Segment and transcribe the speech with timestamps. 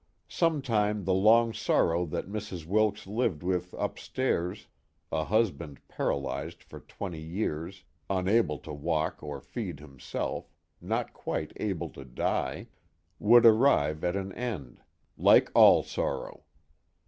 [0.29, 2.65] Some time the long sorrow that Mrs.
[2.65, 4.65] Wilks lived with upstairs
[5.11, 10.49] a husband paralyzed for twenty years, unable to walk or feed himself,
[10.81, 12.65] not quite able to die
[13.19, 14.81] would arrive at an end.
[15.19, 16.45] Like all sorrow.